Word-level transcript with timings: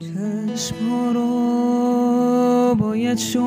چشم 0.00 1.14
را 1.14 2.74
باید 2.74 3.18
شست. 3.18 3.42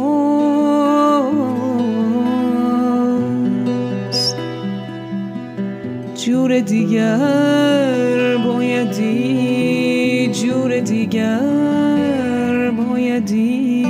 جور 6.15 6.59
دیگر 6.59 8.37
بایدی 8.45 10.27
جور 10.33 10.79
دیگر 10.79 12.71
بایدی. 12.71 13.85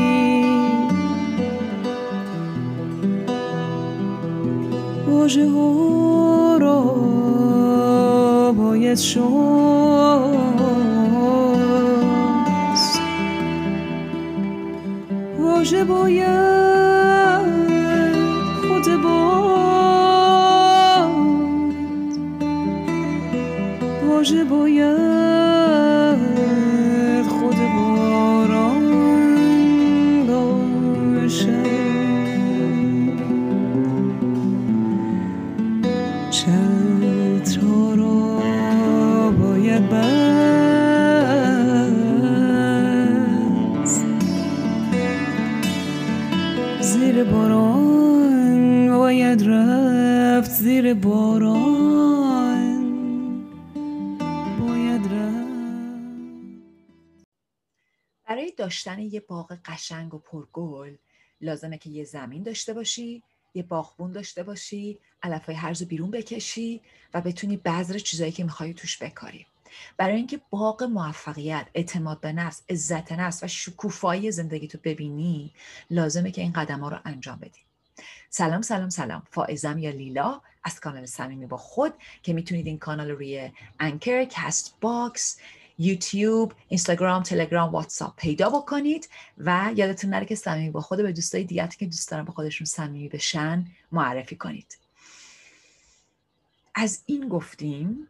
واژه 5.07 5.49
ها 5.49 6.57
را 6.57 6.81
باید 8.51 8.97
شست. 8.97 10.30
واژه 15.71 15.83
باید 15.83 16.50
داشتن 58.71 58.99
یه 58.99 59.19
باغ 59.19 59.57
قشنگ 59.65 60.13
و 60.13 60.17
پرگل. 60.17 60.95
لازمه 61.41 61.77
که 61.77 61.89
یه 61.89 62.03
زمین 62.03 62.43
داشته 62.43 62.73
باشی 62.73 63.23
یه 63.53 63.63
باغبون 63.63 64.11
داشته 64.11 64.43
باشی 64.43 64.99
علفهای 65.23 65.55
هرز 65.55 65.81
رو 65.81 65.87
بیرون 65.87 66.11
بکشی 66.11 66.81
و 67.13 67.21
بتونی 67.21 67.57
بذر 67.57 67.97
چیزایی 67.97 68.31
که 68.31 68.43
می‌خوای 68.43 68.73
توش 68.73 69.03
بکاری. 69.03 69.45
برای 69.97 70.15
اینکه 70.15 70.41
باغ 70.49 70.83
موفقیت 70.83 71.67
اعتماد 71.73 72.19
به 72.19 72.31
نفس 72.31 72.61
عزت 72.69 73.11
نفس 73.11 73.43
و 73.43 73.47
شکوفایی 73.47 74.31
زندگی 74.31 74.67
تو 74.67 74.77
ببینی 74.83 75.51
لازمه 75.89 76.31
که 76.31 76.41
این 76.41 76.53
قدم 76.53 76.79
ها 76.79 76.89
رو 76.89 76.97
انجام 77.05 77.39
بدی. 77.39 77.59
سلام 78.29 78.61
سلام 78.61 78.89
سلام. 78.89 79.23
فائزم 79.31 79.77
یا 79.77 79.91
لیلا 79.91 80.41
از 80.63 80.79
کانال 80.79 81.05
صمیمی 81.05 81.45
با 81.45 81.57
خود 81.57 81.93
که 82.23 82.33
می‌تونید 82.33 82.67
این 82.67 82.79
کانال 82.79 83.09
رو 83.09 83.15
روی 83.15 83.51
Anchor 83.79 84.23
Castbox 84.23 85.39
یوتیوب 85.81 86.53
اینستاگرام 86.67 87.23
تلگرام 87.23 87.71
واتساپ 87.71 88.15
پیدا 88.15 88.49
بکنید 88.49 89.09
و 89.37 89.71
یادتون 89.75 90.09
نره 90.09 90.25
که 90.25 90.35
صمیمی 90.35 90.69
با 90.69 90.81
خود 90.81 91.01
به 91.01 91.11
دوستای 91.11 91.43
دیگه 91.43 91.67
که 91.67 91.85
دوست 91.85 92.11
دارن 92.11 92.23
با 92.23 92.33
خودشون 92.33 92.65
صمیمی 92.65 93.09
بشن 93.09 93.65
معرفی 93.91 94.35
کنید. 94.35 94.77
از 96.75 97.03
این 97.05 97.29
گفتیم 97.29 98.07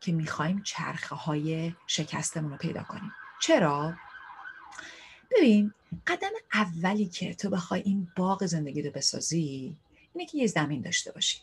که 0.00 0.12
می‌خوایم 0.12 0.62
چرخه 0.62 1.14
های 1.14 1.74
شکستمون 1.86 2.50
رو 2.50 2.56
پیدا 2.56 2.82
کنیم. 2.82 3.12
چرا؟ 3.40 3.94
ببین 5.30 5.72
قدم 6.06 6.30
اولی 6.52 7.06
که 7.06 7.34
تو 7.34 7.50
بخوای 7.50 7.82
این 7.84 8.08
باغ 8.16 8.46
زندگی 8.46 8.82
رو 8.82 8.90
بسازی 8.90 9.76
اینه 10.14 10.26
که 10.26 10.38
یه 10.38 10.46
زمین 10.46 10.80
داشته 10.80 11.12
باشی. 11.12 11.38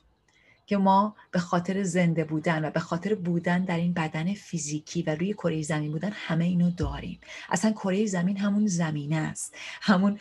که 0.69 0.77
ما 0.77 1.15
به 1.31 1.39
خاطر 1.39 1.83
زنده 1.83 2.23
بودن 2.23 2.65
و 2.65 2.71
به 2.71 2.79
خاطر 2.79 3.15
بودن 3.15 3.65
در 3.65 3.77
این 3.77 3.93
بدن 3.93 4.33
فیزیکی 4.33 5.01
و 5.01 5.15
روی 5.15 5.33
کره 5.33 5.61
زمین 5.61 5.91
بودن 5.91 6.11
همه 6.13 6.45
اینو 6.45 6.71
داریم. 6.71 7.19
اصلا 7.49 7.71
کره 7.71 8.05
زمین 8.05 8.37
همون 8.37 8.67
زمینه 8.67 9.15
است. 9.15 9.55
همون 9.81 10.19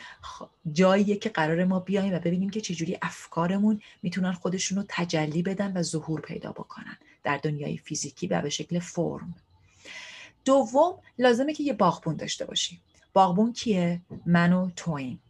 جاییه 0.72 1.16
که 1.16 1.28
قرار 1.28 1.64
ما 1.64 1.81
بیایم 1.81 2.14
و 2.14 2.19
ببینیم 2.19 2.50
که 2.50 2.60
چجوری 2.60 2.98
افکارمون 3.03 3.81
می‌تونن 4.03 4.32
خودشون 4.32 4.78
رو 4.78 4.84
تجلی 4.88 5.42
بدن 5.42 5.76
و 5.76 5.82
ظهور 5.82 6.20
پیدا 6.20 6.53
بکنن 6.53 6.98
در 7.22 7.37
دنیای 7.37 7.76
فیزیکی 7.76 8.26
و 8.26 8.42
به 8.42 8.50
شکل 8.50 8.78
فرم. 8.78 9.34
دوم 10.44 10.94
لازمه 11.19 11.54
که 11.54 11.62
یه 11.62 11.72
باغبون 11.72 12.16
داشته 12.16 12.44
باشی 12.44 12.81
باغبون 13.12 13.53
کیه؟ 13.53 14.00
من 14.26 14.53
و 14.53 14.70
تویم 14.76 15.20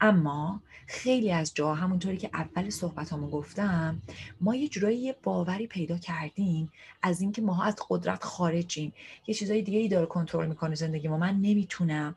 اما 0.00 0.62
خیلی 0.86 1.32
از 1.32 1.54
جا 1.54 1.74
همونطوری 1.74 2.16
که 2.16 2.30
اول 2.34 2.70
صحبت 2.70 3.12
همون 3.12 3.30
گفتم 3.30 4.02
ما 4.40 4.54
یه 4.54 4.68
جورایی 4.68 4.98
یه 4.98 5.16
باوری 5.22 5.66
پیدا 5.66 5.98
کردیم 5.98 6.72
از 7.02 7.20
اینکه 7.20 7.42
ماها 7.42 7.64
از 7.64 7.76
قدرت 7.88 8.24
خارجیم. 8.24 8.92
یه 9.26 9.34
چیزای 9.34 9.62
دیگه 9.62 9.78
ای 9.78 9.88
داره 9.88 10.06
کنترل 10.06 10.46
می‌کنه 10.46 10.74
زندگی 10.74 11.08
ما. 11.08 11.16
من 11.16 11.34
نمی‌تونم. 11.34 12.14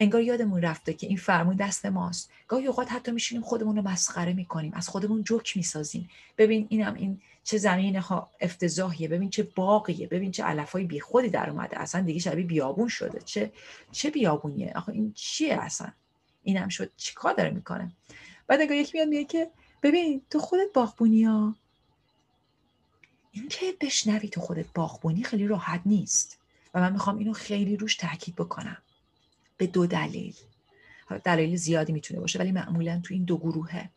انگار 0.00 0.22
یادمون 0.22 0.62
رفته 0.62 0.92
که 0.92 1.06
این 1.06 1.16
فرمون 1.16 1.56
دست 1.56 1.86
ماست. 1.86 2.30
گاهی 2.48 2.66
اوقات 2.66 2.92
حتی 2.92 3.12
میشینیم 3.12 3.42
خودمون 3.44 3.76
رو 3.76 3.82
مسخره 3.82 4.32
می‌کنیم. 4.32 4.72
از 4.74 4.88
خودمون 4.88 5.22
جوک 5.22 5.56
می‌سازیم. 5.56 6.08
ببین 6.38 6.66
اینم 6.68 6.94
این 6.94 7.20
چه 7.44 7.58
زمین 7.58 7.96
ها 7.96 8.30
افتضاحیه. 8.40 9.08
ببین 9.08 9.30
چه 9.30 9.42
باقیه 9.42 10.06
ببین 10.06 10.30
چه 10.30 10.44
علفای 10.44 10.84
بی 10.84 11.00
خودی 11.00 11.28
در 11.28 11.50
اومده. 11.50 11.80
اصلا 11.80 12.00
دیگه 12.00 12.20
شبیه 12.20 12.46
بیابون 12.46 12.88
شده. 12.88 13.20
چه 13.24 13.52
چه 13.92 14.10
بیابونیه؟ 14.10 14.72
آخه 14.76 14.92
این 14.92 15.12
چیه 15.12 15.54
اصلا؟ 15.54 15.92
اینم 16.44 16.68
شد. 16.68 16.90
چیکار 16.96 17.34
داره 17.34 17.50
می‌کنه؟ 17.50 17.92
بعد 18.46 18.60
انگار 18.60 18.76
یکی 18.76 18.92
میاد 18.94 19.08
میگه 19.08 19.24
که 19.24 19.50
ببین 19.82 20.22
تو 20.30 20.38
خودت 20.38 20.72
باغبونی 20.74 21.24
ها 21.24 21.54
این 23.32 23.48
که 23.48 23.76
بشنوی 23.80 24.28
تو 24.28 24.40
خودت 24.40 24.66
باغبونی 24.74 25.22
خیلی 25.22 25.46
راحت 25.46 25.80
نیست. 25.86 26.38
و 26.74 26.80
من 26.80 26.92
می‌خوام 26.92 27.18
اینو 27.18 27.32
خیلی 27.32 27.76
روش 27.76 27.96
تاکید 27.96 28.34
بکنم. 28.34 28.82
به 29.56 29.66
دو 29.66 29.86
دلیل. 29.86 30.34
دلایل 31.24 31.56
زیادی 31.56 31.92
می‌تونه 31.92 32.20
باشه 32.20 32.38
ولی 32.38 32.52
معمولا 32.52 33.00
تو 33.04 33.14
این 33.14 33.24
دو 33.24 33.38
گروهه. 33.38 33.90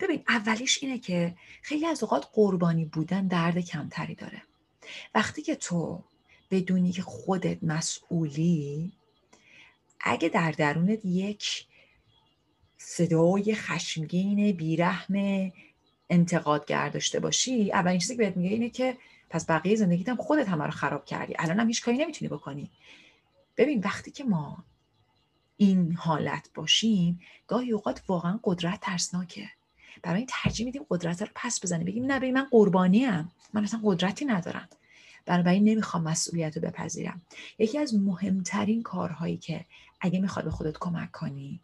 ببین 0.00 0.22
اولیش 0.28 0.78
اینه 0.82 0.98
که 0.98 1.34
خیلی 1.62 1.86
از 1.86 2.02
اوقات 2.02 2.26
قربانی 2.32 2.84
بودن 2.84 3.26
درد 3.26 3.58
کمتری 3.58 4.14
داره. 4.14 4.42
وقتی 5.14 5.42
که 5.42 5.54
تو 5.54 6.04
بدونی 6.50 6.92
که 6.92 7.02
خودت 7.02 7.58
مسئولی 7.62 8.92
اگه 10.00 10.28
در 10.28 10.50
درونت 10.50 11.04
یک 11.04 11.66
صدای 12.86 13.54
خشمگین 13.54 14.52
بیرحم 14.52 15.14
انتقادگر 16.10 16.88
داشته 16.88 17.20
باشی 17.20 17.72
اولین 17.72 17.98
چیزی 17.98 18.16
که 18.16 18.18
بهت 18.18 18.36
میگه 18.36 18.50
اینه 18.50 18.70
که 18.70 18.96
پس 19.30 19.50
بقیه 19.50 19.76
زندگیت 19.76 20.08
هم 20.08 20.16
خودت 20.16 20.48
همه 20.48 20.64
رو 20.64 20.70
خراب 20.70 21.04
کردی. 21.04 21.34
الان 21.38 21.60
هم 21.60 21.66
هیچ 21.66 21.82
کاری 21.82 21.98
نمی‌تونی 21.98 22.28
بکنی. 22.28 22.70
ببین 23.56 23.80
وقتی 23.84 24.10
که 24.10 24.24
ما 24.24 24.64
این 25.56 25.92
حالت 25.92 26.50
باشیم 26.54 27.20
گاهی 27.46 27.72
اوقات 27.72 28.02
واقعا 28.08 28.40
قدرت 28.44 28.80
ترسناکه. 28.80 29.50
برای 30.02 30.18
این 30.18 30.28
ترجیح 30.30 30.66
میدیم 30.66 30.86
قدرت 30.90 31.22
رو 31.22 31.28
پس 31.34 31.60
بزنیم. 31.64 31.86
بگیم 31.86 32.12
نه 32.12 32.30
من 32.30 32.46
قربانی 32.50 33.04
ام 33.04 33.32
من 33.52 33.64
اصلا 33.64 33.80
قدرتی 33.84 34.24
ندارم. 34.24 34.68
بنابراین 35.26 35.64
نمی‌خوام 35.64 36.02
مسئولیت 36.02 36.56
رو 36.56 36.62
بپذیرم. 36.62 37.22
یکی 37.58 37.78
از 37.78 37.94
مهمترین 37.94 38.82
کارهایی 38.82 39.36
که 39.36 39.64
اگه 40.00 40.20
می‌خوای 40.20 40.44
به 40.44 40.50
خودت 40.50 40.78
کمک 40.78 41.12
کنی 41.12 41.60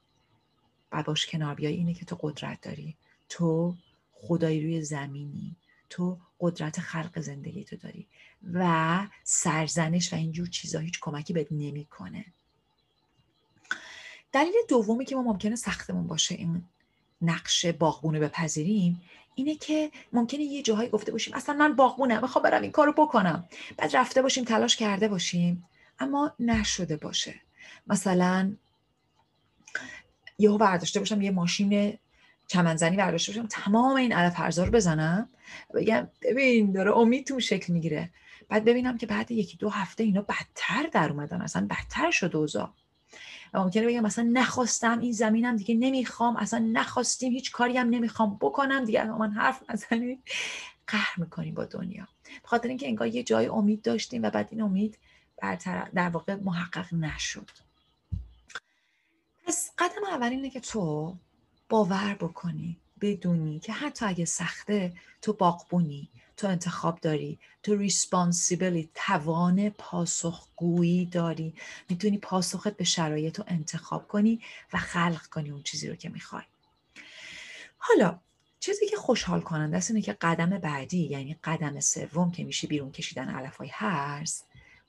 و 0.92 1.02
باش 1.02 1.26
کنار 1.26 1.54
بیای 1.54 1.74
اینه 1.74 1.94
که 1.94 2.04
تو 2.04 2.18
قدرت 2.20 2.60
داری. 2.60 2.96
تو 3.28 3.74
خدایی 4.12 4.62
روی 4.62 4.82
زمینی. 4.82 5.56
تو 5.90 6.18
قدرت 6.40 6.80
خلق 6.80 7.20
زندگی 7.20 7.64
تو 7.64 7.76
داری. 7.76 8.06
و 8.52 8.98
سرزنش 9.24 10.12
و 10.12 10.16
اینجور 10.16 10.48
چیزا 10.48 10.78
هیچ 10.78 11.00
کمکی 11.00 11.32
بهت 11.32 11.46
نمی‌کنه. 11.50 12.24
دلیل 14.32 14.54
دومی 14.68 15.04
که 15.04 15.16
ما 15.16 15.22
ممکنه 15.22 15.56
سختمون 15.56 16.06
باشه 16.06 16.34
این 16.34 16.62
نقش 17.22 17.66
باغبون 17.66 18.14
رو 18.14 18.20
بپذیریم 18.20 19.00
اینه 19.34 19.54
که 19.54 19.90
ممکنه 20.12 20.42
یه 20.42 20.62
جاهایی 20.62 20.90
گفته 20.90 21.12
باشیم 21.12 21.34
اصلا 21.34 21.54
من 21.54 21.76
باغبونم 21.76 22.20
می‌خوام 22.22 22.42
برم 22.42 22.62
این 22.62 22.72
کارو 22.72 22.92
بکنم. 22.92 23.48
بعد 23.76 23.96
رفته 23.96 24.22
باشیم 24.22 24.44
تلاش 24.44 24.76
کرده 24.76 25.08
باشیم 25.08 25.64
اما 25.98 26.32
نشده 26.40 26.96
باشه. 26.96 27.34
مثلا 27.86 28.52
یهو 30.40 30.58
برداشته 30.58 30.98
باشم 30.98 31.22
یه 31.22 31.30
ماشین 31.30 31.98
چمنزنی 32.46 32.96
برداشته 32.96 33.32
باشم 33.32 33.46
تمام 33.50 33.96
این 33.96 34.12
علف 34.12 34.40
هرزا 34.40 34.64
رو 34.64 34.70
بزنم. 34.70 35.28
بگم 35.74 36.08
ببین 36.22 36.72
داره 36.72 36.96
امید 36.96 37.26
تو 37.26 37.40
شکل 37.40 37.72
می‌گیره. 37.72 38.10
بعد 38.48 38.64
ببینم 38.64 38.98
که 38.98 39.06
بعد 39.06 39.30
یکی 39.30 39.56
دو 39.56 39.68
هفته 39.68 40.04
اینا 40.04 40.22
بدتر 40.22 40.86
در 40.92 41.10
اومدن 41.10 41.42
اصلا 41.42 41.66
بدتر 41.70 42.10
شد 42.10 42.36
اوضاع. 42.36 42.70
و 43.54 43.60
ممکنه 43.64 43.86
بگم 43.86 44.00
مثلا 44.00 44.30
نخواستم 44.32 44.98
این 45.00 45.12
زمینم 45.12 45.56
دیگه 45.56 45.74
نمی‌خوام 45.74 46.36
اصلا 46.36 46.70
نخواستیم 46.72 47.32
هیچ 47.32 47.52
کاری 47.52 47.76
هم 47.76 47.90
نمی‌خوام 47.90 48.38
بکنم 48.40 48.84
دیگه 48.84 49.04
من 49.04 49.30
حرف 49.30 49.70
نزنیم 49.70 50.22
قهر 50.86 51.20
می‌کنیم 51.20 51.54
با 51.54 51.64
دنیا. 51.64 52.08
به 52.24 52.48
خاطر 52.48 52.68
اینکه 52.68 52.88
انگار 52.88 53.08
یه 53.08 53.22
جای 53.22 53.46
امید 53.46 53.82
داشتیم 53.82 54.22
و 54.22 54.30
بعد 54.30 54.48
این 54.50 54.62
امید 54.62 54.98
در 55.94 56.08
واقع 56.08 56.34
محقق 56.34 56.94
نشد. 56.94 57.50
قدم 59.80 60.04
اول 60.04 60.28
اینه 60.28 60.50
که 60.50 60.60
تو 60.60 61.16
باور 61.68 62.14
بکنی 62.14 62.76
بدونی 63.00 63.60
که 63.60 63.72
حتی 63.72 64.06
اگه 64.06 64.24
سخته 64.24 64.92
تو 65.22 65.32
باقبونی 65.32 66.10
تو 66.36 66.46
انتخاب 66.46 67.00
داری 67.00 67.38
تو 67.62 67.76
ریسپانسیبلی 67.76 68.90
توان 68.94 69.70
پاسخگویی 69.70 71.04
داری. 71.04 71.54
می‌تونی 71.88 72.18
پاسخت 72.18 72.76
به 72.76 72.84
شرایط 72.84 73.38
رو 73.38 73.44
انتخاب 73.48 74.08
کنی 74.08 74.40
و 74.72 74.78
خلق 74.78 75.26
کنی 75.26 75.50
اون 75.50 75.62
چیزی 75.62 75.88
رو 75.88 75.96
که 75.96 76.08
می‌خوای. 76.08 76.42
حالا 77.78 78.18
چیزی 78.60 78.86
که 78.86 78.96
خوشحال 78.96 79.40
کننده 79.40 79.76
است 79.76 79.90
اینه 79.90 80.02
که 80.02 80.12
قدم 80.12 80.50
بعدی 80.50 81.06
یعنی 81.06 81.36
قدم 81.44 81.80
سوم 81.80 82.30
که 82.30 82.44
میشه 82.44 82.66
بیرون 82.66 82.92
کشیدن 82.92 83.28
علفای 83.28 83.68
هرز 83.68 84.42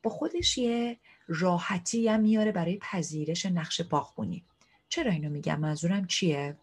با 0.04 0.10
خودش 0.10 0.58
یه 0.58 0.98
راحتی 1.28 2.08
هم 2.08 2.20
میاره 2.20 2.52
برای 2.52 2.78
پذیرش 2.78 3.46
نقش 3.46 3.82
باغبونی. 3.82 4.46
چرا 4.92 5.12
اینو 5.12 5.30
میگم؟ 5.30 5.60
منظورم 5.60 6.08
چیه؟ 6.08 6.56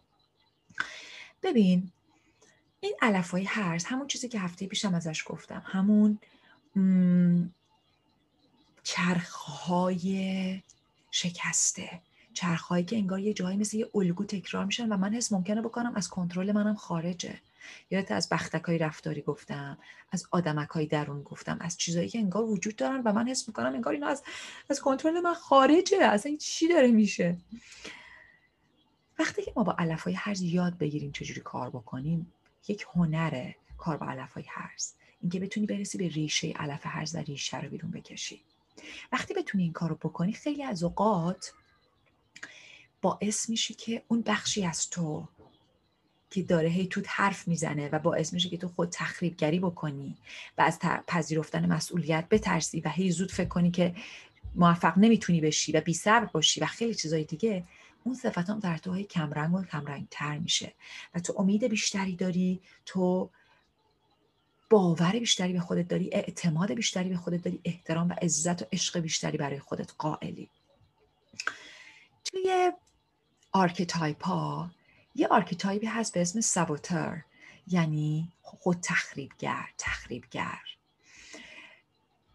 ببین 1.43 1.91
این 2.79 2.95
علفای 3.01 3.43
هرز 3.43 3.85
همون 3.85 4.07
چیزی 4.07 4.27
که 4.29 4.39
هفته 4.39 4.67
پیشم 4.67 4.93
ازش 4.93 5.23
گفتم 5.25 5.63
همون 5.65 6.19
چرخهای 8.83 10.61
شکسته 11.11 12.01
چرخهایی 12.33 12.85
که 12.85 12.95
انگار 12.95 13.19
یه 13.19 13.33
جایی 13.33 13.57
مثل 13.57 13.77
یه 13.77 13.89
الگو 13.95 14.25
تکرار 14.25 14.65
میشن 14.65 14.89
و 14.89 14.97
من 14.97 15.13
حس 15.13 15.31
ممکنه 15.31 15.61
بکنم 15.61 15.95
از 15.95 16.07
کنترل 16.07 16.51
منم 16.51 16.75
خارجه. 16.75 17.39
یادت 17.91 18.11
از 18.11 18.29
بختک 18.29 18.69
رفتاری 18.69 19.21
گفتم 19.21 19.77
از 20.11 20.25
آدمک 20.31 20.69
های 20.69 20.85
درون 20.85 21.23
گفتم 21.23 21.57
از 21.61 21.77
چیزایی 21.77 22.09
که 22.09 22.19
انگار 22.19 22.43
وجود 22.43 22.75
دارن 22.75 23.01
و 23.05 23.13
من 23.13 23.27
حس 23.27 23.47
می‌کنم 23.47 23.73
انگار 23.73 23.93
اینا 23.93 24.07
از 24.07 24.23
از 24.69 24.81
کنترل 24.81 25.19
من 25.19 25.33
خارجه 25.33 25.97
اصلا 26.01 26.35
چی 26.39 26.67
داره 26.67 26.91
میشه. 26.91 27.37
وقتی 29.19 29.41
که 29.41 29.53
ما 29.55 29.63
با 29.63 29.75
علف 29.79 30.01
های 30.01 30.13
هرز 30.13 30.41
یاد 30.41 30.77
بگیریم 30.77 31.11
چجوری 31.11 31.41
کار 31.41 31.69
بکنیم 31.69 32.33
یک 32.67 32.85
هنره 32.93 33.55
کار 33.77 33.97
با 33.97 34.05
علف 34.05 34.33
های 34.33 34.45
هرز. 34.47 34.93
اینکه 35.21 35.39
بتونی 35.39 35.65
برسی 35.65 35.97
به 35.97 36.07
ریشه 36.07 36.47
علف 36.47 36.81
هرز 36.83 37.15
و 37.15 37.17
ریشه 37.17 37.61
رو 37.61 37.69
بیرون 37.69 37.91
بکشی. 37.91 38.41
وقتی 39.11 39.33
بتونی 39.33 39.63
این 39.63 39.73
کار 39.73 39.89
رو 39.89 39.95
بکنی 39.95 40.33
خیلی 40.33 40.63
از 40.63 40.83
اوقات 40.83 41.53
باعث 43.01 43.49
میشه 43.49 43.73
که 43.73 44.03
اون 44.07 44.21
بخشی 44.21 44.65
از 44.65 44.89
تو 44.89 45.27
که 46.29 46.43
داره 46.43 46.69
هی 46.69 46.87
توت 46.87 47.05
حرف 47.07 47.47
می‌زنه 47.47 47.89
و 47.89 47.99
باعث 47.99 48.33
میشه 48.33 48.49
که 48.49 48.57
تو 48.57 48.67
خود 48.67 48.89
تخریبگری 48.89 49.59
بکنی 49.59 50.17
و 50.57 50.61
از 50.61 50.79
پذیرفتن 51.07 51.73
مسئولیت 51.73 52.29
بترسی 52.29 52.79
و 52.79 52.89
هی 52.89 53.11
زود 53.11 53.31
فکر 53.31 53.47
کنی 53.47 53.71
که 53.71 53.95
موفق 54.55 54.97
نمی‌تونی 54.97 55.41
بشی 55.41 55.71
و 55.71 55.81
بی 55.81 55.93
صبر 55.93 56.25
باشی 56.25 56.61
و 56.61 56.65
خیلی 56.65 56.95
چیزای 56.95 57.23
دیگه 57.23 57.63
اون 58.03 58.15
صفت 58.15 58.49
هم 58.49 58.59
در 58.59 58.77
تو 58.77 59.01
کمرنگ 59.03 59.55
و 59.55 59.63
کمرنگ 59.63 60.07
تر 60.11 60.37
میشه 60.37 60.73
و 61.15 61.19
تو 61.19 61.33
امید 61.37 61.63
بیشتری 61.63 62.15
داری 62.15 62.61
تو 62.85 63.29
باور 64.69 65.11
بیشتری 65.11 65.53
به 65.53 65.59
خودت 65.59 65.87
داری 65.87 66.09
اعتماد 66.13 66.73
بیشتری 66.73 67.09
به 67.09 67.17
خودت 67.17 67.41
داری 67.41 67.59
احترام 67.65 68.09
و 68.09 68.13
عزت 68.21 68.61
و 68.61 68.65
عشق 68.73 68.99
بیشتری 68.99 69.37
برای 69.37 69.59
خودت 69.59 69.91
قائلی. 69.97 70.49
توی 72.23 72.71
archetype 73.51 74.23
ها 74.23 74.71
یه 75.15 75.27
archetype 75.27 75.79
ی 75.79 75.85
هست 75.87 76.13
به 76.13 76.21
اسم 76.21 76.41
saboteur 76.41 77.21
یعنی 77.67 78.31
خود 78.41 78.77
تخریبگر 78.81 79.65
تخریبگر. 79.77 80.59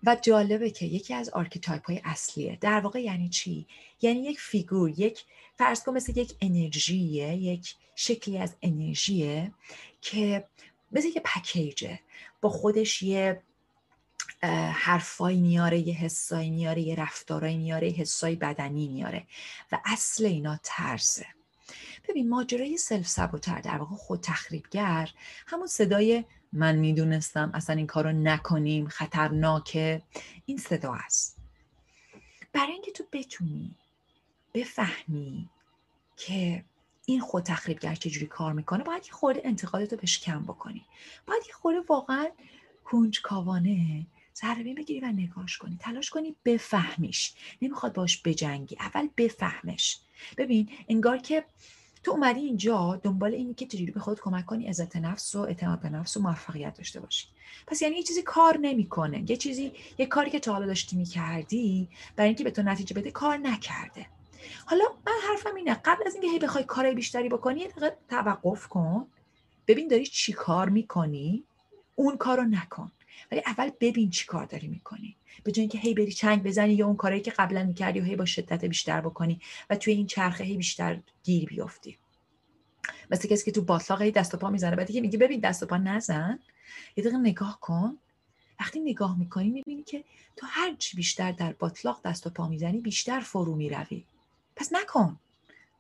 و 0.07 0.17
جالبه 0.23 0.71
که 0.71 0.87
یکی 0.87 1.15
از 1.15 1.29
archetype 1.29 1.87
های 1.87 2.01
اصلیه. 2.05 2.59
در 2.61 2.81
واقع 2.81 3.03
یعنی 3.03 3.29
چی؟ 3.29 3.67
یعنی 4.03 4.21
یک 4.21 4.41
فیگور 4.41 4.91
یک 4.91 5.25
فرض 5.59 5.83
کن 5.83 5.93
مثل 5.93 6.19
یک 6.19 6.37
انرژیه 6.41 7.35
یک 7.35 7.75
شکلی 7.97 8.39
از 8.39 8.57
انرژیه 8.63 9.53
که 10.01 10.49
مثل 10.93 11.09
یک 11.09 11.19
پکیجه. 11.25 12.01
با 12.41 12.49
خودش 12.49 13.03
یه 13.03 13.43
حرفایی 14.73 15.41
میاره 15.41 15.79
یه 15.79 15.95
حسایی 15.95 16.51
میاره 16.51 16.83
یه 16.83 16.95
رفتارایی 16.95 17.57
میاره 17.57 17.89
یه 17.89 17.95
حسای 17.95 18.37
بدنی 18.37 18.89
میاره 18.89 19.27
و 19.73 19.81
اصل 19.85 20.25
اینا 20.25 20.61
ترسه. 20.63 21.27
ببین 22.09 22.29
ماجرای 22.29 22.79
سلف 22.79 23.09
سبوتر 23.09 23.61
در 23.61 23.77
واقع 23.77 23.97
خود 23.97 24.21
تخریبگر 24.21 25.11
همون 25.47 25.67
صدای 25.67 26.25
من 26.53 26.77
می‌دونستم 26.77 27.51
اصلا 27.55 27.77
این 27.77 27.87
کارو 27.87 28.13
نکنیم 28.13 28.89
خطرناکه 28.89 30.03
این 30.47 30.59
صدا 30.59 30.95
است. 30.95 31.37
برای 32.53 32.73
اینکه 32.73 32.93
تو 32.93 33.05
بتونی 33.13 33.75
بفهمی 34.55 35.49
که 36.17 36.65
این 37.07 37.21
خود 37.21 37.43
تخریبگر 37.43 37.95
چجوری 37.95 38.27
کار 38.27 38.53
می‌کنه 38.53 38.85
باید 38.85 39.07
یه 39.07 39.13
خورده 39.13 39.41
انتقادتو 39.45 39.97
بهش 39.97 40.19
کم 40.19 40.43
بکنی. 40.43 40.85
باید 41.27 41.43
یه 41.47 41.55
خورده 41.55 41.81
واقعا 41.89 42.29
کنجکاوانه 42.85 44.07
ذره 44.37 44.75
بگیری 44.75 45.01
و 45.01 45.07
نگاش 45.07 45.59
کنی. 45.59 45.77
تلاش 45.81 46.11
کنی 46.11 46.37
بفهمیش. 46.45 47.35
نمی‌خواد 47.63 47.93
باش 47.93 48.23
بجنگی. 48.23 48.77
اول 48.81 49.09
بفهمش. 49.17 49.99
ببین 50.37 50.69
انگار 50.89 51.19
که 51.19 51.45
تو 52.03 52.11
اومدی 52.11 52.41
اینجا 52.41 53.01
دنبال 53.03 53.35
اینی 53.35 53.55
که 53.55 53.67
چجوری 53.67 53.93
به 53.93 54.01
خودت 54.01 54.21
کمک 54.21 54.47
کنی 54.47 54.67
عزت 54.67 54.97
نفس 54.97 55.35
و 55.35 55.39
اعتماد 55.41 55.81
به 55.81 55.89
نفس 55.89 56.17
و 56.17 56.21
موفقیت 56.21 56.75
داشته 56.75 57.01
باشی. 57.01 57.27
پس 57.67 57.83
یعنی 57.83 57.97
یه 57.97 58.03
چیزی 58.03 58.23
کار 58.23 58.59
نمی‌کنه. 58.59 59.31
یه 59.31 59.37
چیزی 59.37 59.73
یه 59.99 60.07
کاری 60.07 60.31
که 60.31 60.41
تا 60.41 60.53
حالا 60.53 60.67
داشتی 60.67 60.97
می‌کردی 60.97 61.89
برای 62.17 62.29
اینکه 62.29 62.45
به 62.45 62.51
تو 62.51 62.63
نتیجه 62.63 62.95
بده 62.95 63.11
کار 63.11 63.37
نکرده. 63.37 64.07
حالا 64.67 64.85
من 65.07 65.13
حرفم 65.29 65.55
اینه 65.55 65.75
قبل 65.75 66.03
از 66.07 66.15
اینکه 66.15 66.29
هی 66.29 66.39
بخوای 66.39 66.65
کار 66.65 66.95
بیشتری 66.95 67.29
بکنی 67.29 67.61
یه 67.61 67.69
دقیقه 67.69 67.97
توقف 68.09 68.69
کن. 68.69 69.07
ببین 69.67 69.89
داری 69.89 70.07
چی 70.07 70.33
کار 70.33 70.69
می‌کنی؟ 70.69 71.45
اون 71.95 72.17
کارو 72.17 72.43
نکن. 72.43 72.93
ولی 73.31 73.43
اول 73.47 73.71
ببین 73.81 74.11
چی 74.11 74.27
کار 74.27 74.47
داری 74.47 74.69
می‌کنی. 74.69 75.17
به 75.45 75.53
جای 75.53 75.63
اینکه 75.63 75.79
هی 75.79 75.95
بری 75.95 76.13
چنگ 76.13 76.43
بزنی 76.43 76.75
یا 76.75 76.87
اون 76.87 76.97
کاری 76.97 77.21
که 77.21 77.31
قبلا 77.31 77.65
می‌کردی 77.65 78.01
و 78.01 78.05
هی 78.05 78.17
با 78.17 78.25
شدت 78.25 78.65
بیشتر 78.65 79.01
بکنی 79.01 79.41
و 79.71 79.77
توی 79.77 79.95
این 79.95 80.07
چرخه 80.07 80.45
هی 80.45 80.57
بیشتر 80.57 81.01
گیر 81.25 81.49
بیفتی. 81.49 81.99
مثل 83.11 83.29
کسی 83.29 83.45
که 83.45 83.51
تو 83.53 83.63
باطلاق 83.63 84.03
هی 84.03 84.11
دست 84.11 84.35
و 84.35 84.37
پا 84.37 84.51
می‌زنه 84.51 84.77
بعد 84.77 84.91
که 84.91 85.01
میگه 85.01 85.19
ببین 85.19 85.41
دست 85.41 85.63
و 85.63 85.67
پا 85.67 85.77
نزن. 85.77 86.39
یه 86.97 87.05
دقیقه 87.05 87.19
نگاه 87.19 87.61
کن. 87.61 87.99
وقتی 88.61 88.81
نگاه 88.81 89.19
می‌کنی 89.19 89.51
می‌بینی 89.51 89.83
که 89.83 90.05
تو 90.37 90.47
هر 90.51 90.75
چی 90.75 90.97
بیشتر 90.97 91.33
در 91.33 91.53
باطلاق 91.53 92.01
دست 92.05 92.27
و 92.27 92.31
پا 92.31 92.49
می‌زنی 92.49 92.81
بیشتر 92.81 93.21
فرو 93.21 93.55
می‌روی. 93.55 94.05
پس 94.57 94.73
نکن. 94.73 95.19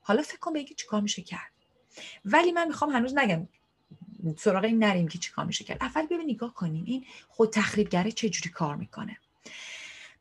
حالا 0.02 0.22
فکر 0.22 0.38
کن 0.38 0.52
بگی 0.52 0.74
چیکار 0.74 1.00
میشه 1.00 1.22
کرد. 1.22 1.50
ولی 2.24 2.52
من 2.52 2.68
می‌خوام 2.68 2.90
هنوز 2.90 3.14
نگم. 3.14 3.48
سراغ 4.38 4.64
این 4.64 4.84
نریم 4.84 5.08
که 5.08 5.18
چیکار 5.18 5.44
میشه 5.44 5.64
کرد. 5.64 5.78
اول 5.80 6.06
ببین 6.06 6.30
نگاه 6.30 6.54
کنیم 6.54 6.84
این 6.84 7.04
خود 7.28 7.50
تخریبگره 7.50 8.12
چجوری 8.12 8.50
کار 8.50 8.76
می‌کنه. 8.76 9.18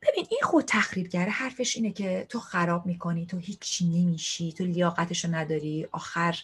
ببین 0.01 0.27
این 0.29 0.39
خود 0.43 0.63
تخریبگره 0.67 1.31
حرفش 1.31 1.75
اینه 1.75 1.91
که 1.91 2.25
تو 2.29 2.39
خراب 2.39 2.85
می‌کنی 2.85 3.25
تو 3.25 3.37
هیچی 3.37 3.85
نمیشی 3.85 4.53
تو 4.53 4.63
لیاقتشو 4.63 5.35
نداری. 5.35 5.87
آخر 5.91 6.39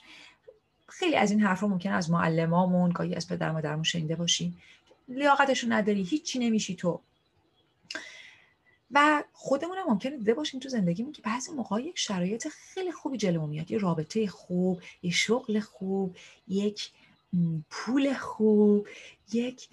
خیلی 0.87 1.15
از 1.15 1.31
این 1.31 1.41
حرفا 1.41 1.67
ممکن 1.67 1.91
از 1.91 2.09
معلمامون 2.11 2.91
گاهی 2.91 3.15
از 3.15 3.27
پدر 3.27 3.51
مادرمون 3.51 3.83
شنیده 3.83 4.15
باشیم. 4.15 4.61
لیاقتشو 5.07 5.67
نداری 5.69 6.03
هیچی 6.03 6.39
نمیشی 6.39 6.75
تو. 6.75 7.01
و 8.91 9.23
خودمون 9.33 9.77
هم 9.77 9.87
ممکنه 9.87 10.17
دیده 10.17 10.33
باشیم 10.33 10.59
تو 10.59 10.69
زندگیمون 10.69 11.11
که 11.11 11.21
بعضی 11.21 11.51
موقع 11.51 11.81
یک 11.81 11.99
شرایط 11.99 12.47
خیلی 12.47 12.91
خوبی 12.91 13.17
جلو 13.17 13.47
میاد. 13.47 13.71
یه 13.71 13.77
رابطه 13.77 14.27
خوب 14.27 14.81
یه 15.03 15.11
شغل 15.11 15.59
خوب 15.59 16.15
یک 16.47 16.91
پول 17.69 18.13
خوب 18.13 18.87
یک 19.33 19.69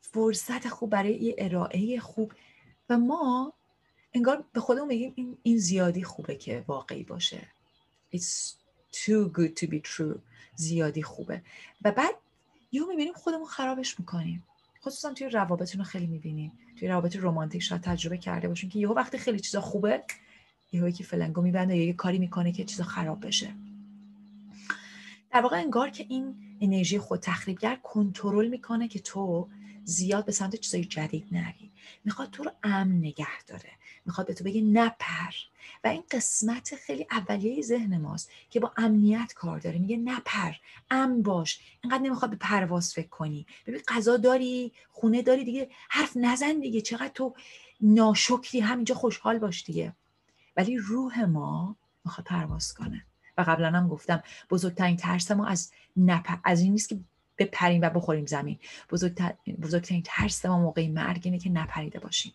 فرصت 0.00 0.68
خوب 0.68 0.90
برای 0.90 1.14
یه 1.14 1.34
ارائه 1.38 2.00
خوب. 2.00 2.32
و 2.88 2.98
ما 2.98 3.52
انگار 4.14 4.44
به 4.52 4.60
خودمون 4.60 4.88
میگیم 4.88 5.38
این, 5.42 5.58
زیادی 5.58 6.02
خوبه 6.02 6.36
که 6.36 6.64
واقعی 6.66 7.02
باشه. 7.02 7.48
It's 8.16 8.52
too 8.92 9.30
good 9.38 9.60
to 9.60 9.66
be 9.66 9.80
true. 9.80 10.18
زیادی 10.54 11.02
خوبه. 11.02 11.42
و 11.84 11.92
بعد 11.92 12.14
یهو 12.72 12.86
می‌بینیم 12.86 13.12
خودمون 13.12 13.46
خرابش 13.46 14.00
می‌کنیم. 14.00 14.42
خصوصا 14.84 15.12
توی 15.12 15.28
روابطتون 15.28 15.78
رو 15.78 15.84
خیلی 15.84 16.06
می‌بینیم 16.06 16.52
توی 16.78 16.88
روابط 16.88 17.16
رمانتیک 17.16 17.62
شاید 17.62 17.80
تجربه 17.80 18.18
کرده 18.18 18.48
باشین 18.48 18.70
که 18.70 18.78
یهو 18.78 18.94
وقتی 18.94 19.18
خیلی 19.18 19.40
چیزا 19.40 19.60
خوبه 19.60 20.02
یهو 20.72 20.90
که 20.90 21.04
فلنگو 21.04 21.42
میبنده 21.42 21.76
یا 21.76 21.84
یه 21.84 21.92
کاری 21.92 22.18
می‌کنه 22.18 22.52
که 22.52 22.64
چیزا 22.64 22.84
خراب 22.84 23.26
بشه. 23.26 23.54
در 25.30 25.40
واقع 25.40 25.56
انگار 25.56 25.90
که 25.90 26.06
این 26.08 26.34
انرژی 26.60 26.98
خود 26.98 27.20
تخریبگر 27.20 27.76
کنترل 27.82 28.48
می‌کنه 28.48 28.88
که 28.88 28.98
تو 28.98 29.48
زیاد 29.84 30.24
به 30.24 30.32
سمت 30.32 30.56
چیزای 30.56 30.84
جدید 30.84 31.28
نری. 31.32 31.72
می‌خواد 32.04 32.30
تو 32.30 32.44
رو 32.44 32.50
امن 32.62 32.98
نگه 32.98 33.44
داره. 33.46 33.70
می‌خواد 34.06 34.26
به 34.26 34.34
تو 34.34 34.44
بگه 34.44 34.60
نپر 34.60 35.32
و 35.84 35.88
این 35.88 36.04
قسمت 36.10 36.76
خیلی 36.76 37.06
اولیه 37.10 37.62
ذهن 37.62 37.98
ماست 37.98 38.30
که 38.50 38.60
با 38.60 38.72
امنیت 38.76 39.32
کار 39.36 39.58
داره. 39.58 39.78
میگه 39.78 39.96
نپر 39.96 40.52
امن 40.90 41.22
باش. 41.22 41.60
اینقدر 41.82 42.02
نمی‌خواد 42.02 42.30
به 42.30 42.36
پرواز 42.36 42.92
فکر 42.92 43.08
کنی. 43.08 43.46
ببین 43.66 43.80
غذا 43.88 44.16
داری 44.16 44.72
خونه 44.88 45.22
داری 45.22 45.44
دیگه. 45.44 45.70
حرف 45.88 46.16
نزن 46.16 46.60
دیگه. 46.60 46.80
چقدر 46.80 47.12
تو 47.14 47.34
ناشکری. 47.80 48.60
همینجا 48.60 48.94
خوشحال 48.94 49.38
باش 49.38 49.64
دیگه. 49.64 49.92
ولی 50.56 50.76
روح 50.76 51.24
ما 51.24 51.76
می‌خواد 52.04 52.26
پرواز 52.26 52.74
کنه. 52.74 53.06
و 53.38 53.42
قبلا 53.42 53.70
هم 53.70 53.88
گفتم 53.88 54.22
بزرگترین 54.50 54.96
ترس 54.96 55.30
ما 55.30 55.46
از 55.46 55.72
نپ... 55.96 56.38
از 56.44 56.60
این 56.60 56.72
نیست 56.72 56.88
که 56.88 57.00
بپریم 57.38 57.80
و 57.82 57.90
بخوریم 57.90 58.26
زمین. 58.26 58.58
بزرگتر... 58.90 59.34
بزرگترین 59.62 60.02
ترس 60.06 60.46
ما 60.46 60.58
موقع 60.58 60.88
مرگ 60.88 61.20
اینه 61.24 61.38
که 61.38 61.50
نپریده 61.50 61.98
باشیم. 61.98 62.32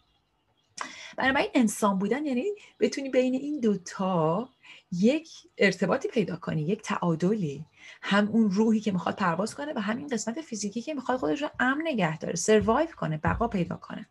بنابراین 1.18 1.50
انسان 1.53 2.00
بودن 2.00 2.25
یعنی 2.25 2.44
بتونی 2.79 3.10
بین 3.10 3.34
این 3.34 3.60
دوتا 3.60 4.50
یک 4.91 5.29
ارتباطی 5.58 6.08
پیدا 6.08 6.36
کنی 6.36 6.62
یک 6.62 6.82
تعادلی. 6.82 7.65
هم 8.01 8.27
اون 8.27 8.51
روحی 8.51 8.79
که 8.79 8.91
می‌خواد 8.91 9.15
پرواز 9.15 9.56
کنه 9.56 9.74
و 9.75 9.79
همین 9.79 10.08
قسمت 10.08 10.41
فیزیکی 10.41 10.82
که 10.82 10.94
می‌خواد 10.94 11.20
خودش 11.20 11.41
رو 11.41 11.50
امن 11.60 11.82
نگه 11.88 12.18
داره 12.18 12.36
سروایو 12.36 12.88
کنه 12.88 13.18
بقا 13.18 13.48
پیدا 13.48 13.75
کنه. 13.75 14.06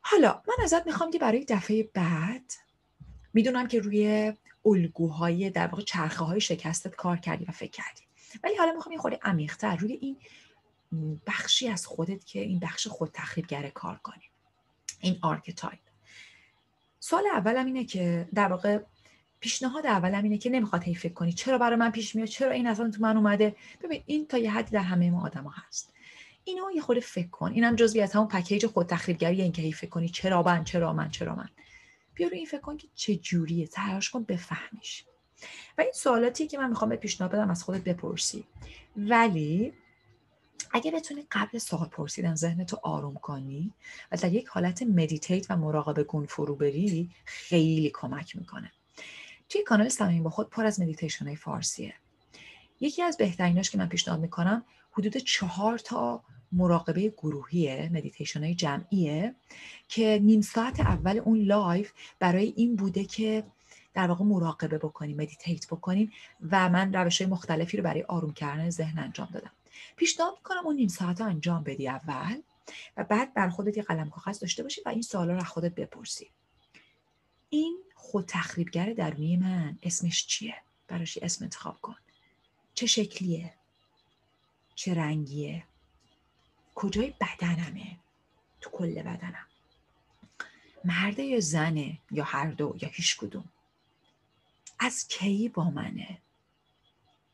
حالا 0.00 0.42
من 0.48 0.64
ازت 0.64 0.86
می‌خوام 0.86 1.10
که 1.10 1.18
برای 1.18 1.44
دفعه 1.44 1.82
بعد 1.94 2.52
می‌دونم 3.34 3.68
که 3.68 3.80
روی 3.80 4.32
الگوهای 4.64 5.50
در 5.50 5.66
واقع 5.66 5.82
چرخه 5.82 6.24
های 6.24 6.40
شکستت 6.40 6.94
کار 6.94 7.16
کردی 7.16 7.44
و 7.44 7.52
فکر 7.52 7.70
کردی. 7.70 8.02
ولی 8.44 8.56
حالا 8.56 8.72
می‌خوام 8.72 8.92
یه 8.92 8.98
خورده 8.98 9.18
عمیقتر 9.22 9.76
روی 9.76 9.92
این 9.92 10.16
بخشی 11.26 11.68
از 11.68 11.86
خودت 11.86 12.24
که 12.24 12.40
این 12.40 12.58
بخش 12.58 12.86
خود 12.86 13.10
تخریبگره 13.14 13.70
کار 13.70 13.96
کنی. 13.96 14.24
این 15.00 15.18
archetype 15.22 15.78
سوال 17.00 17.26
اولم 17.26 17.66
اینه 17.66 17.84
که 17.84 18.28
در 18.34 18.48
واقع 18.48 18.78
پیشنهاد 19.40 19.86
اولم 19.86 20.22
اینه 20.22 20.38
که 20.38 20.50
نمی‌خواد 20.50 20.82
هی 20.82 20.94
فکر 20.94 21.12
کنی 21.12 21.32
چرا 21.32 21.58
برای 21.58 21.76
من 21.76 21.90
پیش 21.90 22.14
میاد 22.14 22.28
چرا 22.28 22.50
این 22.50 22.66
اصلا 22.66 22.90
تو 22.90 23.02
من 23.02 23.16
اومده. 23.16 23.56
ببین 23.82 24.02
این 24.06 24.26
تا 24.26 24.38
یه 24.38 24.50
حدی 24.50 24.70
در 24.70 24.82
همه 24.82 25.10
ما 25.10 25.24
آدما 25.26 25.50
هست. 25.50 25.92
اینو 26.44 26.70
یه 26.74 26.80
خورده 26.80 27.00
فکر 27.00 27.28
کن. 27.28 27.52
اینم 27.52 27.76
جزوی 27.76 28.00
از 28.00 28.12
همون 28.12 28.28
پکیج 28.28 28.66
خود 28.66 28.86
تخریبگری 28.86 29.42
این 29.42 29.52
که 29.52 29.62
هی 29.62 29.72
فکر 29.72 29.90
کنی 29.90 30.08
چرا 30.08 30.42
من 30.42 30.64
چرا 30.64 30.92
من 30.92 31.10
چرا 31.10 31.34
من. 31.34 31.48
بیا 32.14 32.28
رو 32.28 32.34
این 32.34 32.46
فکر 32.46 32.60
کن 32.60 32.76
که 32.76 32.88
چه 32.94 33.16
جوریه. 33.16 33.66
تلاش 33.66 34.10
کن 34.10 34.22
بفهمیش. 34.24 35.04
و 35.78 35.80
این 35.80 35.92
سوالاتی 35.94 36.46
که 36.46 36.58
من 36.58 36.68
می‌خوام 36.68 36.90
به 36.90 36.96
پیشنهاد 36.96 37.32
بدم 37.32 37.50
از 37.50 37.64
خودت 37.64 37.84
بپرسی. 37.84 38.44
ولی 38.96 39.72
اگه 40.72 40.90
بتونی 40.90 41.26
قبل 41.30 41.58
سوال 41.58 41.88
پرسیدن 41.88 42.34
ذهنتو 42.34 42.78
آروم 42.82 43.14
کنی 43.14 43.72
و 44.12 44.16
در 44.16 44.32
یک 44.32 44.46
حالت 44.46 44.82
meditate 44.82 45.50
و 45.50 45.56
مراقبه 45.56 46.04
گون 46.04 46.26
فرو 46.26 46.54
بری 46.56 47.10
خیلی 47.24 47.90
کمک 47.94 48.36
می‌کنه. 48.36 48.72
توی 49.48 49.62
کانال 49.62 49.88
صمیم 49.88 50.22
با 50.22 50.30
خود 50.30 50.50
پر 50.50 50.66
از 50.66 50.80
مدیتیشن 50.80 51.26
های 51.26 51.36
فارسیه. 51.36 51.94
یکی 52.80 53.02
از 53.02 53.16
بهتریناش 53.16 53.70
که 53.70 53.78
من 53.78 53.88
پیشنهاد 53.88 54.20
می‌کنم 54.20 54.64
حدود 54.92 55.16
چهار 55.16 55.78
تا 55.78 56.22
مراقبه 56.52 57.08
گروهیه 57.08 57.90
مدیتیشن 57.92 58.44
های 58.44 58.54
جمعیه 58.54 59.34
که 59.88 60.20
نیم 60.22 60.40
ساعت 60.40 60.80
اول 60.80 61.18
اون 61.18 61.38
live 61.38 61.92
برای 62.18 62.52
این 62.56 62.76
بوده 62.76 63.04
که 63.04 63.44
در 63.94 64.06
واقع 64.06 64.24
مراقبه 64.24 64.78
بکنیم 64.78 65.16
meditate 65.16 65.66
بکنیم 65.66 66.12
و 66.50 66.68
من 66.68 66.92
روش 66.92 67.20
های 67.20 67.30
مختلفی 67.30 67.76
رو 67.76 67.82
برای 67.82 68.02
آروم 68.02 68.32
کردن 68.32 68.70
ذهن 68.70 68.98
انجام 68.98 69.28
دادم. 69.32 69.52
پیشنهاد 69.96 70.32
می‌کنم 70.36 70.66
اون 70.66 70.76
نیم 70.76 70.88
ساعت 70.88 71.20
رو 71.20 71.26
انجام 71.26 71.62
بدی 71.62 71.88
اول 71.88 72.42
و 72.96 73.04
بعد 73.04 73.34
بر 73.34 73.48
خودت 73.48 73.76
یه 73.76 73.82
قلم 73.82 74.10
کاغذ 74.10 74.38
داشته 74.38 74.62
باشی 74.62 74.80
و 74.86 74.88
این 74.88 75.02
سوالا 75.02 75.32
رو 75.32 75.44
خودت 75.44 75.74
بپرسی. 75.74 76.30
این 77.50 77.78
خود 77.94 78.24
تخریبگر 78.28 78.92
درونی 78.92 79.36
من 79.36 79.78
اسمش 79.82 80.26
چیه؟ 80.26 80.54
براش 80.88 81.18
اسم 81.22 81.44
انتخاب 81.44 81.80
کن. 81.80 81.96
چه 82.74 82.86
شکلیه؟ 82.86 83.54
چه 84.74 84.94
رنگیه؟ 84.94 85.64
کجای 86.74 87.14
بدنمه؟ 87.20 87.96
تو 88.60 88.70
کل 88.70 89.02
بدنم. 89.02 89.46
مرده 90.84 91.22
یا 91.22 91.40
زنه 91.40 91.98
یا 92.10 92.24
هر 92.24 92.50
دو 92.50 92.76
یا 92.82 92.88
هیچ 92.92 93.16
کدوم. 93.16 93.44
از 94.84 95.08
کی 95.08 95.48
با 95.48 95.70
منه؟ 95.70 96.18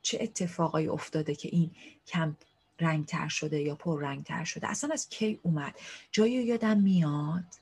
چه 0.03 0.19
اتفاقایی 0.21 0.89
افتاده 0.89 1.35
که 1.35 1.49
این 1.53 1.71
کم 2.07 2.37
رنگ 2.81 3.07
تر 3.07 3.29
شده 3.29 3.61
یا 3.61 3.75
پر 3.75 4.03
رنگ 4.03 4.25
تر 4.25 4.45
شده؟ 4.45 4.69
اصلا 4.69 4.91
از 4.93 5.09
کی 5.09 5.41
اومد؟ 5.43 5.79
جایی 6.13 6.33
یادم 6.33 6.81
میاد. 6.81 7.55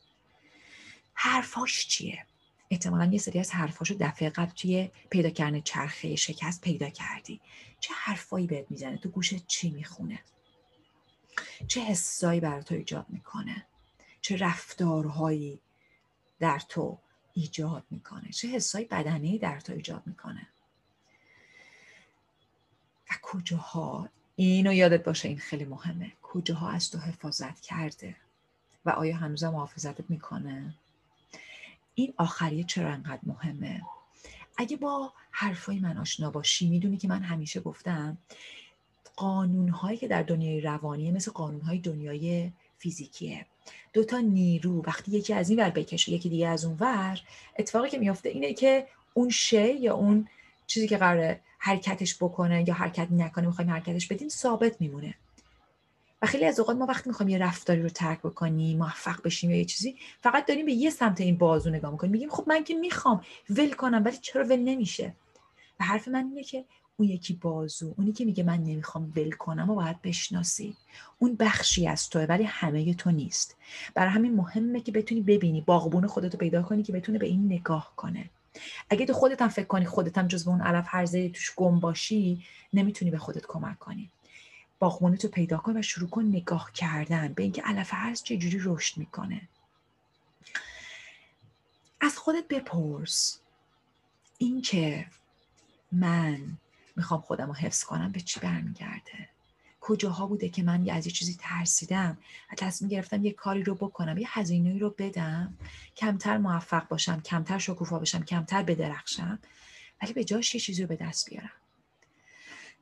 حرفاش 1.15 1.87
چیه؟ 1.87 2.27
احتمالا 2.71 3.05
یه 3.13 3.19
سری 3.19 3.39
از 3.39 3.51
حرفاشو 3.51 3.97
دفعه 4.01 4.31
قبل 4.31 4.51
توی 4.51 4.91
پیدا 5.11 5.31
کردن 5.31 5.61
چرخه 5.61 6.17
شکست 6.17 6.61
پیدا 6.61 6.91
کردی. 6.91 7.41
چه 7.81 7.95
حرفایی 7.95 8.47
بهت 8.47 8.71
می‌زنه؟ 8.71 8.97
تو 8.97 9.09
گوشت 9.09 9.47
چی 9.47 9.71
می‌خونه؟ 9.71 10.21
چه 11.69 11.81
حسایی 11.81 12.41
بر 12.41 12.63
تو 12.63 12.75
ایجاد 12.75 13.07
می‌کنه؟ 13.09 13.67
چه 14.21 14.37
رفتارهایی 14.37 15.61
در 16.39 16.63
تو 16.69 16.99
ایجاد 17.37 17.85
می‌کنه. 17.91 18.31
چه 18.31 18.49
حسایی 18.49 18.85
بدنی 18.85 19.39
در 19.39 19.61
تو 19.61 19.73
ایجاد 19.73 20.03
می‌کنه. 20.07 20.47
و 23.11 23.15
کجاها 23.23 24.09
اینو 24.37 24.73
یادت 24.73 25.05
باشه 25.05 25.29
این 25.29 25.39
خیلی 25.39 25.65
مهمه. 25.65 26.13
کجاها 26.23 26.71
از 26.71 26.91
تو 26.91 26.99
حفاظت 26.99 27.61
کرده؟ 27.61 28.17
و 28.85 28.91
آیا 28.91 29.17
هنوزم 29.17 29.49
محافظتت 29.49 30.11
می‌کنه؟ 30.11 30.75
این 31.95 32.15
آخریه 32.17 32.65
چرا 32.65 32.93
انقدر 32.93 33.21
مهمه؟ 33.23 33.83
اگه 34.57 34.77
با 34.77 35.13
حرفای 35.31 35.79
من 35.79 35.99
آشنا 35.99 36.31
باشی 36.31 36.69
می‌دونی 36.69 36.97
که 36.97 37.09
من 37.09 37.23
همیشه 37.23 37.61
گفتم 37.61 38.19
قانون 39.17 39.69
هایی 39.69 39.99
که 39.99 40.09
در 40.09 40.23
دنیای 40.23 40.61
روانیه 40.61 41.13
مثل 41.13 41.31
قانون 41.31 41.61
های 41.61 41.79
دنیای 41.79 42.53
فیزیکیه. 42.79 43.47
دوتا 43.93 44.21
نیرو 44.21 44.83
وقتی 44.83 45.13
یکی 45.13 45.35
از 45.35 45.51
این 45.51 45.61
ور 45.61 45.71
بکشه 45.71 46.13
یکی 46.13 46.29
دیگه 46.29 46.49
از 46.49 46.65
اون 46.65 46.77
ور 46.81 47.21
اتفاقی 47.59 47.91
که 47.91 47.99
میافته 47.99 48.29
اینه 48.29 48.55
که 48.55 48.87
اون 49.15 49.31
شی 49.31 49.73
یا 49.73 49.95
اون 49.95 50.29
چیزی 50.67 50.89
که 50.89 50.97
قراره 50.97 51.41
حرکتش 51.59 52.17
بکنه 52.17 52.69
یا 52.69 52.75
حرکت 52.75 53.09
نکنه 53.11 53.47
می‌خوایم 53.47 53.71
حرکتش 53.71 54.07
بدیم 54.07 54.29
ثابت 54.29 54.81
میمونه. 54.81 55.15
و 56.23 56.27
خیلی 56.27 56.45
از 56.45 56.61
اوقات 56.61 56.77
ما 56.77 56.87
وقتی 56.87 57.11
می‌خوایم 57.11 57.29
یه 57.29 57.39
رفتاری 57.39 57.83
رو 57.83 57.89
ترک 57.89 58.19
بکنیم 58.19 58.79
موفق 58.79 59.23
بشیم 59.23 59.51
یا 59.51 59.57
یه 59.57 59.65
چیزی 59.65 59.97
فقط 60.21 60.47
داریم 60.47 60.67
به 60.67 60.73
یه 60.73 60.91
سمت 60.91 61.21
این 61.21 61.39
بازو 61.39 61.71
نگاه 61.71 61.91
می‌کنیم. 61.91 62.13
میگیم 62.13 62.31
خب 62.31 62.45
من 62.47 62.65
که 62.65 62.75
می‌خوام 62.75 63.25
ول 63.51 63.73
کنم 63.73 64.03
ولی 64.05 64.17
چرا 64.17 64.45
ول 64.45 64.57
نمیشه؟ 64.57 65.13
و 65.81 65.85
حرف 65.85 66.09
من 66.09 66.25
اینه 66.25 66.45
که 66.45 66.65
اون 66.97 67.09
یکی 67.09 67.35
بازو 67.35 67.95
اونی 67.97 68.13
که 68.13 68.25
میگه 68.25 68.43
من 68.43 68.63
نمی‌خوام 68.63 69.13
ول 69.17 69.31
کنم 69.31 69.71
و 69.71 69.75
باید 69.75 70.03
بشناسی. 70.03 70.77
اون 71.19 71.37
بخشی 71.37 71.89
از 71.89 72.09
توه 72.09 72.27
ولی 72.29 72.45
همه 72.45 72.95
تو 72.95 73.11
نیست. 73.11 73.57
برای 73.95 74.11
همین 74.11 74.35
مهمه 74.35 74.81
که 74.81 74.93
بتونی 74.93 75.21
ببینی 75.21 75.61
باغبون 75.61 76.07
خودتو 76.07 76.39
پیدا 76.39 76.63
کنی 76.63 76.83
که 76.83 76.93
بتونه 76.93 77.19
به 77.19 77.27
این 77.27 77.53
نگاه 77.53 77.93
کنه. 77.97 78.31
اگه 78.91 79.07
تو 79.07 79.13
خودت 79.13 79.43
هم 79.43 79.49
فکر 79.49 79.67
کنی 79.67 79.85
خودت 79.85 80.19
هم 80.19 80.29
جزو 80.29 80.51
اون 80.51 80.61
علف 80.61 80.85
هرزه 80.89 81.29
توش 81.29 81.55
گم 81.55 81.81
باشی 81.81 82.45
نمی‌تونی 82.73 83.11
به 83.11 83.19
خودت 83.19 83.47
کمک 83.47 83.79
کنی. 83.79 84.11
باغبونت 84.79 85.25
رو 85.25 85.31
پیدا 85.31 85.59
کن 85.59 85.77
و 85.77 85.83
شروع 85.83 86.09
کن 86.09 86.25
نگاه 86.25 86.73
کردن 86.73 87.33
به 87.33 87.43
اینکه 87.43 87.63
علف 87.63 87.91
هرز 87.93 88.23
چجوری 88.23 88.61
رشد 88.65 88.99
می‌کنه. 88.99 89.49
از 92.01 92.19
خودت 92.19 92.49
بپرس. 92.49 93.41
اینکه 94.39 95.07
من 95.93 96.59
می‌خوام 96.97 97.21
خودم 97.21 97.47
رو 97.47 97.55
حفظ 97.55 97.85
کنم 97.85 98.13
به 98.13 98.21
چی 98.21 98.41
برمیگرده؟ 98.41 99.29
کجاها 99.81 100.27
بوده 100.27 100.49
که 100.49 100.63
من 100.63 100.91
از 100.91 101.07
یه 101.07 101.13
چیزی 101.13 101.37
ترسیدم؟ 101.41 102.19
و 102.53 102.55
تصمیم 102.55 102.91
گرفتم 102.91 103.25
یه 103.25 103.33
کاری 103.33 103.63
رو 103.63 103.75
بکنم 103.75 104.19
یه 104.19 104.27
هزینه 104.31 104.79
رو 104.79 104.95
بدم. 104.99 105.55
کمتر 105.97 106.39
موفق 106.39 106.89
باشم 106.89 107.21
کمتر 107.21 107.59
شکوفا 107.59 107.99
باشم 107.99 108.25
کمتر 108.25 108.63
بدرخشم. 108.63 109.39
ولی 110.03 110.13
به 110.13 110.25
جاش 110.25 110.55
یه 110.55 110.61
چیزی 110.61 110.83
رو 110.83 110.89
به 110.89 110.97
دست 110.97 111.31
بیارم. 111.31 111.51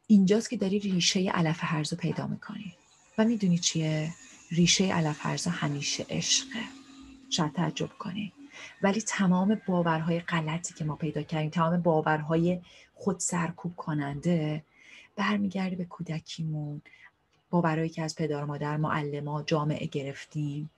اینجاست 0.06 0.50
که 0.50 0.56
داری 0.56 0.78
ریشه 0.78 1.30
علف 1.30 1.59
هرز 1.61 1.92
رو 1.92 1.99
پیدا 1.99 2.26
می‌کنی. 2.26 2.75
و 3.18 3.25
می‌دونی 3.25 3.59
چیه؟ 3.59 4.14
ریشه 4.50 4.85
علف 4.85 5.26
هرز 5.26 5.47
همیشه 5.47 6.06
عشقه. 6.11 6.61
شاید 7.30 7.52
تعجب 7.52 7.90
کنی. 7.99 8.33
ولی 8.82 9.00
تمام 9.00 9.61
باورهای 9.66 10.20
غلطی 10.20 10.75
که 10.75 10.84
ما 10.84 10.96
پیدا 10.96 11.23
کردیم 11.23 11.50
تمام 11.50 11.82
باورهای 11.82 12.61
خود 12.94 13.20
سرکوب 13.20 13.76
کننده 13.76 14.64
برمیگرده 15.16 15.76
به 15.76 15.84
کودکیمون 15.84 16.82
باورهایی 17.50 17.88
که 17.88 18.02
از 18.02 18.14
پدر 18.14 18.44
مادر 18.44 18.76
معلما 18.76 19.42
جامعه 19.42 19.87
گرفتیم. 19.87 20.70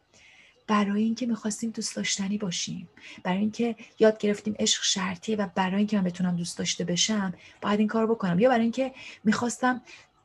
برای 0.67 1.03
اینکه 1.03 1.27
می‌خواستیم 1.27 1.71
دوست 1.71 1.97
داشتنی 1.97 2.39
باشیم 2.39 2.89
برای 3.23 3.39
اینکه 3.39 3.77
یاد 3.99 4.19
گرفتیم 4.19 4.55
عشق 4.59 4.83
شرطیه 4.83 5.37
و 5.37 5.49
برای 5.55 5.77
اینکه 5.77 5.97
من 5.97 6.05
بتونم 6.05 6.37
دوست 6.37 6.59
داشته 6.59 6.85
بشم 6.85 7.35
باید 7.63 7.79
این 7.79 7.89
کار 7.89 8.07
بکنم. 8.07 8.39
یا 8.39 8.49
برای 8.49 8.63
اینکه 8.63 8.93
می‌خواستم 9.25 9.83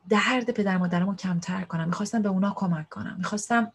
درد 0.08 0.50
پدر 0.50 0.76
مادرم 0.78 1.06
رو 1.06 1.16
کمتر 1.16 1.64
کنم 1.64 1.86
می‌خواستم 1.86 2.22
به 2.22 2.28
اونا 2.28 2.52
کمک 2.56 2.88
کنم 2.88 3.14
می‌خواستم 3.18 3.72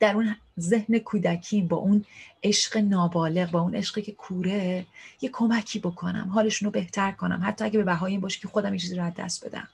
در 0.00 0.14
اون 0.14 0.36
ذهن 0.60 0.98
کودکیم 0.98 1.68
با 1.68 1.76
اون 1.76 2.04
عشق 2.42 2.76
نابالغ 2.76 3.50
با 3.50 3.60
اون 3.60 3.74
عشقی 3.74 4.02
که 4.02 4.12
کوره 4.12 4.86
یه 5.20 5.30
کمکی 5.32 5.78
بکنم 5.78 6.28
حالشون 6.34 6.66
رو 6.66 6.72
بهتر 6.72 7.12
کنم. 7.12 7.42
حتی 7.44 7.64
اگه 7.64 7.78
به 7.78 7.84
بهای 7.84 8.12
این 8.12 8.20
باشه 8.20 8.40
که 8.40 8.48
خودم 8.48 8.74
یه 8.74 8.80
چیزی 8.80 8.96
رو 8.96 9.10
دست 9.10 9.46
بدم. 9.46 9.68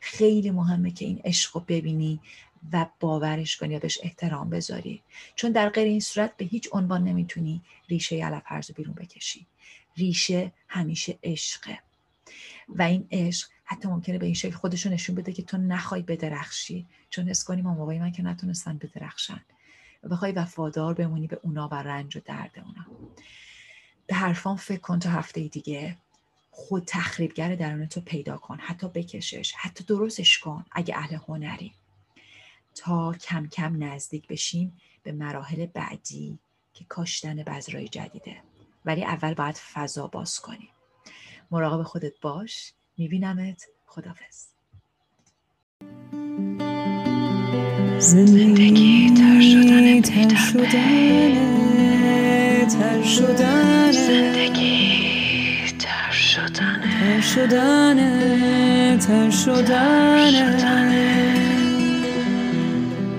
خیلی 0.00 0.50
مهمه 0.50 0.90
که 0.90 1.04
این 1.04 1.20
عشق 1.24 1.56
رو 1.56 1.64
ببینی 1.68 2.20
و 2.72 2.86
باورش 3.00 3.56
کنی 3.56 3.76
و 3.76 3.78
بهش 3.78 3.98
احترام 4.02 4.50
بذاری. 4.50 5.02
چون 5.36 5.52
در 5.52 5.68
غیر 5.68 5.86
این 5.86 6.00
صورت 6.00 6.36
به 6.36 6.44
هیچ 6.44 6.68
عنوان 6.72 7.04
نمی‌تونی 7.04 7.62
ریشه 7.88 8.16
علف 8.16 8.68
رو 8.68 8.74
بیرون 8.76 8.94
بکشی. 8.94 9.46
ریشه 9.96 10.52
همیشه 10.68 11.18
عشقه. 11.24 11.78
و 12.68 12.82
این 12.82 13.08
عشق 13.10 13.48
حتی 13.70 13.88
ممکنه 13.88 14.18
به 14.18 14.26
این 14.26 14.34
شکل 14.34 14.56
خودشو 14.56 14.90
نشون 14.90 15.14
بده 15.14 15.32
که 15.32 15.42
تو 15.42 15.56
نخوای 15.56 16.02
بدرخشی. 16.02 16.86
چون 17.10 17.28
حس 17.28 17.44
کنی 17.44 17.62
مامابای 17.62 17.98
من 17.98 18.12
که 18.12 18.22
نتونستن 18.22 18.78
بدرخشن. 18.78 19.40
و 20.02 20.08
بخوای 20.08 20.32
وفادار 20.32 20.94
بمونی 20.94 21.26
به 21.26 21.40
اونا 21.42 21.68
و 21.68 21.74
رنج 21.74 22.16
و 22.16 22.20
درد 22.24 22.50
اونا. 22.56 22.86
به 24.06 24.14
حرفان 24.14 24.56
فکر 24.56 24.80
کن 24.80 24.98
تا 24.98 25.10
هفته 25.10 25.48
دیگه. 25.48 25.96
خود 26.50 26.84
تخریبگر 26.86 27.54
درون 27.54 27.86
تو 27.86 28.00
پیدا 28.00 28.36
کن. 28.36 28.58
حتی 28.60 28.88
بکشش. 28.88 29.52
حتی 29.56 29.84
درستش 29.84 30.38
کن. 30.38 30.64
اگه 30.72 30.96
اهل 30.96 31.18
هنری. 31.28 31.72
تا 32.74 33.12
کم 33.12 33.46
کم 33.46 33.84
نزدیک 33.84 34.28
بشیم 34.28 34.76
به 35.02 35.12
مراحل 35.12 35.66
بعدی 35.66 36.38
که 36.74 36.84
کاشتن 36.84 37.42
بذرای 37.42 37.88
جدیده. 37.88 38.42
ولی 38.84 39.04
اول 39.04 39.34
باید 39.34 39.56
فضا 39.56 40.06
باز 40.06 40.40
کنیم 40.40 40.70
مراقب 41.50 41.82
خودت 41.82 42.20
باش. 42.20 42.72
میبینمت. 43.00 43.62
خدافز 43.86 44.46
زندگی 47.98 49.10
تر 49.16 49.40
شدن 49.40 50.02
تر 50.02 50.36
شدن 50.36 51.34
تر 52.68 53.02
شدن. 53.02 53.92
زندگی 53.92 55.72
تر 55.78 56.10
شدن. 56.10 56.80
تر 57.00 57.20
شدن. 57.20 57.98
تر 58.98 59.30
شدن. 59.30 59.92